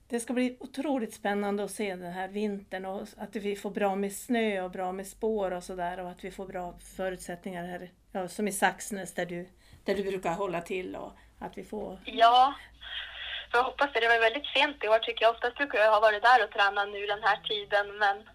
Det 0.08 0.20
ska 0.20 0.34
bli 0.34 0.58
otroligt 0.60 1.14
spännande 1.14 1.64
att 1.64 1.72
se 1.72 1.96
den 1.96 2.14
här 2.14 2.28
vintern 2.28 2.86
och 2.86 3.08
att 3.18 3.36
vi 3.36 3.56
får 3.56 3.70
bra 3.70 3.96
med 3.96 4.14
snö 4.14 4.62
och 4.62 4.72
bra 4.72 4.92
med 4.92 5.08
spår 5.08 5.52
och 5.52 5.64
sådär 5.64 6.00
och 6.00 6.10
att 6.10 6.24
vi 6.24 6.32
får 6.32 6.46
bra 6.46 6.74
förutsättningar 6.98 7.66
här, 7.66 7.90
ja, 8.12 8.28
som 8.28 8.48
i 8.48 8.52
Saxnäs 8.52 9.14
där 9.14 9.26
du, 9.26 9.50
där 9.84 9.96
du 9.96 10.04
brukar 10.04 10.34
hålla 10.34 10.62
till 10.62 10.96
och 10.96 11.12
att 11.40 11.58
vi 11.58 11.64
får... 11.64 12.00
Ja, 12.06 12.56
jag 13.52 13.64
hoppas 13.64 13.94
det. 13.94 14.00
Det 14.00 14.08
var 14.08 14.20
väldigt 14.20 14.46
sent 14.46 14.84
i 14.84 14.88
år 14.88 15.00
tycker 15.00 15.26
jag. 15.26 15.36
Oftast 15.36 15.58
brukar 15.58 15.80
jag 15.80 15.92
ha 15.92 16.00
varit 16.00 16.24
där 16.24 16.44
och 16.44 16.52
tränat 16.52 16.90
nu 16.90 17.06
den 17.06 17.24
här 17.24 17.38
tiden 17.38 17.98
men 17.98 18.30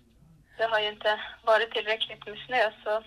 det 0.58 0.64
har 0.64 0.80
ju 0.80 0.88
inte 0.88 1.20
varit 1.44 1.72
tillräckligt 1.72 2.26
med 2.26 2.38
snö 2.46 2.70
så 2.84 3.02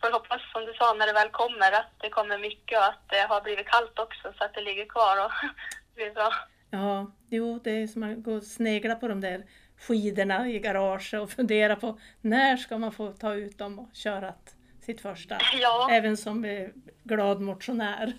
får 0.00 0.12
hoppas 0.12 0.42
som 0.52 0.64
du 0.64 0.72
sa 0.74 0.94
när 0.94 1.06
det 1.06 1.12
väl 1.12 1.30
kommer 1.30 1.72
att 1.72 1.92
det 2.00 2.10
kommer 2.10 2.38
mycket 2.38 2.78
och 2.78 2.84
att 2.84 3.08
det 3.08 3.26
har 3.28 3.40
blivit 3.40 3.68
kallt 3.68 3.98
också 3.98 4.32
så 4.38 4.44
att 4.44 4.54
det 4.54 4.60
ligger 4.60 4.84
kvar 4.84 5.24
och 5.24 5.32
blir 5.94 6.10
bra. 6.10 6.32
Ja, 6.70 7.12
jo, 7.28 7.60
det 7.64 7.70
är 7.70 7.86
som 7.86 8.02
att 8.02 8.22
gå 8.22 8.32
och 8.32 8.42
snegla 8.42 8.94
på 8.94 9.08
de 9.08 9.20
där 9.20 9.44
skidorna 9.80 10.48
i 10.48 10.58
garaget 10.58 11.20
och 11.20 11.30
fundera 11.30 11.76
på 11.76 11.98
när 12.20 12.56
ska 12.56 12.78
man 12.78 12.92
få 12.92 13.12
ta 13.12 13.34
ut 13.34 13.58
dem 13.58 13.78
och 13.78 13.88
köra 13.92 14.34
sitt 14.80 15.00
första. 15.00 15.38
Ja, 15.60 15.88
Även 15.92 16.16
som 16.16 16.44
eh, 16.44 16.68
glad 17.04 17.40
motionär. 17.40 18.12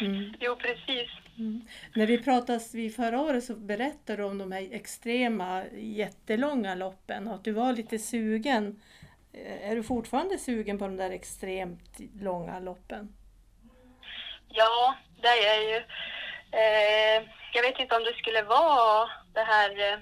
Mm. 0.00 0.34
jo 0.40 0.56
precis. 0.56 1.10
Mm. 1.38 1.60
När 1.94 2.06
vi 2.06 2.18
pratades 2.18 2.74
vid 2.74 2.96
förra 2.96 3.20
året 3.20 3.44
så 3.44 3.54
berättade 3.54 4.22
du 4.22 4.24
om 4.24 4.38
de 4.38 4.52
här 4.52 4.68
extrema 4.72 5.64
jättelånga 5.72 6.74
loppen 6.74 7.28
och 7.28 7.34
att 7.34 7.44
du 7.44 7.52
var 7.52 7.72
lite 7.72 7.98
sugen. 7.98 8.80
Eh, 9.32 9.70
är 9.70 9.76
du 9.76 9.82
fortfarande 9.82 10.38
sugen 10.38 10.78
på 10.78 10.84
de 10.84 10.96
där 10.96 11.10
extremt 11.10 12.00
långa 12.20 12.58
loppen? 12.58 13.16
Ja, 14.48 14.94
det 15.22 15.28
är 15.28 15.46
jag 15.46 15.64
ju. 15.70 15.76
Eh, 16.62 17.28
jag 17.52 17.62
vet 17.62 17.78
inte 17.78 17.96
om 17.96 18.04
det 18.04 18.14
skulle 18.14 18.42
vara 18.42 19.10
det 19.34 19.42
här 19.42 19.92
eh, 19.92 19.98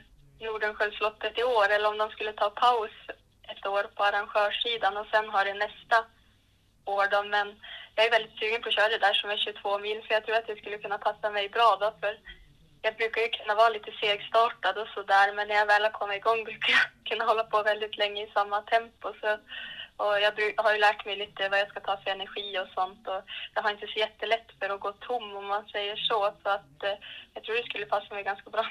Nordenskiöldsloppet 0.46 1.38
i 1.38 1.42
år 1.42 1.68
eller 1.70 1.88
om 1.88 1.98
de 1.98 2.10
skulle 2.10 2.32
ta 2.32 2.50
paus 2.50 2.90
ett 3.42 3.66
år 3.66 3.82
på 3.94 4.04
arrangörssidan 4.04 4.96
och 4.96 5.06
sen 5.06 5.28
ha 5.28 5.44
det 5.44 5.54
nästa 5.54 5.96
år 6.84 7.06
då. 7.10 7.22
Men 7.22 7.60
jag 7.94 8.06
är 8.06 8.10
väldigt 8.10 8.38
sugen 8.38 8.62
på 8.62 8.68
att 8.68 8.74
köra 8.74 8.88
det 8.88 8.98
där 8.98 9.14
som 9.14 9.30
är 9.30 9.36
22 9.36 9.78
mil 9.78 10.02
för 10.02 10.14
jag 10.14 10.24
tror 10.24 10.36
att 10.36 10.46
det 10.46 10.56
skulle 10.56 10.78
kunna 10.78 10.98
passa 10.98 11.30
mig 11.30 11.48
bra 11.48 11.76
då. 11.80 11.94
För 12.00 12.18
jag 12.82 12.96
brukar 12.96 13.20
ju 13.22 13.28
kunna 13.28 13.54
vara 13.54 13.68
lite 13.68 13.92
segstartad 14.00 14.78
och 14.78 14.88
sådär 14.88 15.34
men 15.34 15.48
när 15.48 15.54
jag 15.54 15.66
väl 15.66 15.82
har 15.82 15.90
kommit 15.90 16.16
igång 16.16 16.44
brukar 16.48 16.72
jag 16.72 16.86
kunna 17.10 17.24
hålla 17.24 17.44
på 17.44 17.62
väldigt 17.62 17.96
länge 17.98 18.22
i 18.26 18.30
samma 18.34 18.62
tempo. 18.62 19.08
Så 19.20 19.38
Och 20.04 20.20
jag 20.20 20.32
har 20.64 20.72
ju 20.72 20.80
lärt 20.80 21.04
mig 21.06 21.16
lite 21.16 21.48
vad 21.48 21.58
jag 21.60 21.68
ska 21.68 21.80
ta 21.80 21.96
för 21.96 22.10
energi 22.10 22.58
och 22.58 22.68
sånt. 22.74 23.08
Och 23.08 23.22
jag 23.54 23.62
har 23.62 23.70
inte 23.70 23.86
så 23.86 23.98
jättelätt 23.98 24.48
för 24.58 24.68
att 24.70 24.80
gå 24.80 24.92
tom 24.92 25.36
om 25.36 25.46
man 25.46 25.64
säger 25.68 25.96
så. 25.96 26.34
Så 26.42 26.48
att 26.48 26.82
eh, 26.82 26.96
jag 27.34 27.44
tror 27.44 27.54
det 27.56 27.62
skulle 27.68 27.86
passa 27.86 28.14
mig 28.14 28.24
ganska 28.24 28.50
bra. 28.50 28.66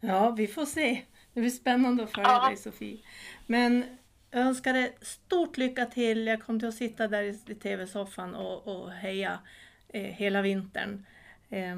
Ja, 0.00 0.30
vi 0.30 0.46
får 0.46 0.64
se. 0.66 1.02
Det 1.34 1.40
blir 1.40 1.50
spännande 1.50 2.04
att 2.04 2.14
följa 2.14 2.30
Ja. 2.30 2.46
dig 2.48 2.56
Sofie. 2.56 2.98
Men 3.46 3.98
jag 4.30 4.40
önskar 4.40 4.72
dig 4.72 4.96
stort 5.02 5.56
lycka 5.56 5.86
till. 5.86 6.26
Jag 6.26 6.42
kommer 6.42 6.58
till 6.58 6.68
att 6.68 6.74
sitta 6.74 7.08
där 7.08 7.22
i 7.22 7.54
tv-soffan 7.54 8.34
och, 8.34 8.68
och 8.68 8.90
heja 8.92 9.38
eh, 9.88 10.02
hela 10.02 10.42
vintern. 10.42 11.06
Eh, 11.50 11.76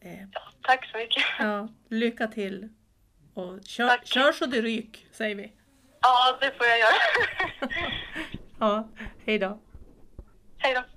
Ja, 0.00 0.40
tack 0.62 0.90
så 0.90 0.98
mycket. 0.98 1.22
ja, 1.38 1.68
lycka 1.88 2.26
till. 2.26 2.68
Och 3.34 3.58
kör, 3.64 3.88
Tack. 3.88 4.06
kör 4.06 4.32
så 4.32 4.46
du 4.46 4.62
ryk, 4.62 5.06
säger 5.12 5.34
vi. 5.34 5.52
Ja, 6.00 6.38
det 6.40 6.52
får 6.56 6.66
jag 6.66 6.78
göra. 6.78 7.70
Ja, 8.60 8.88
hej 9.26 9.38
då. 9.38 9.58
Hej 10.58 10.74
då. 10.74 10.95